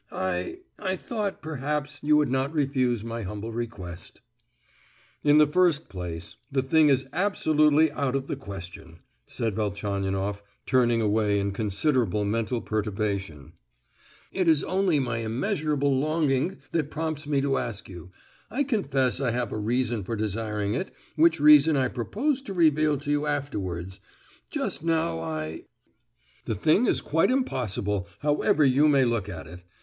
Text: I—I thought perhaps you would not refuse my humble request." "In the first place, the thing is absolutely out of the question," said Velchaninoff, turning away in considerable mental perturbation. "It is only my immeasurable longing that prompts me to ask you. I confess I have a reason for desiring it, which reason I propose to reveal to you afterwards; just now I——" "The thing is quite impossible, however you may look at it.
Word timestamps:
I—I 0.11 0.95
thought 0.95 1.43
perhaps 1.43 1.99
you 2.01 2.17
would 2.17 2.31
not 2.31 2.51
refuse 2.51 3.05
my 3.05 3.21
humble 3.21 3.51
request." 3.51 4.21
"In 5.23 5.37
the 5.37 5.45
first 5.45 5.89
place, 5.89 6.37
the 6.51 6.63
thing 6.63 6.89
is 6.89 7.05
absolutely 7.13 7.91
out 7.91 8.15
of 8.15 8.25
the 8.25 8.35
question," 8.35 9.01
said 9.27 9.55
Velchaninoff, 9.55 10.41
turning 10.65 11.01
away 11.01 11.39
in 11.39 11.51
considerable 11.51 12.25
mental 12.25 12.61
perturbation. 12.63 13.53
"It 14.31 14.47
is 14.47 14.63
only 14.63 14.99
my 14.99 15.17
immeasurable 15.17 15.95
longing 15.95 16.57
that 16.71 16.89
prompts 16.89 17.27
me 17.27 17.39
to 17.41 17.59
ask 17.59 17.87
you. 17.87 18.09
I 18.49 18.63
confess 18.63 19.21
I 19.21 19.29
have 19.29 19.51
a 19.51 19.57
reason 19.59 20.03
for 20.03 20.15
desiring 20.15 20.73
it, 20.73 20.89
which 21.15 21.39
reason 21.39 21.77
I 21.77 21.89
propose 21.89 22.41
to 22.41 22.55
reveal 22.55 22.97
to 22.97 23.11
you 23.11 23.27
afterwards; 23.27 23.99
just 24.49 24.83
now 24.83 25.19
I——" 25.19 25.65
"The 26.45 26.55
thing 26.55 26.87
is 26.87 27.01
quite 27.01 27.29
impossible, 27.29 28.07
however 28.21 28.65
you 28.65 28.87
may 28.87 29.05
look 29.05 29.29
at 29.29 29.45
it. 29.45 29.59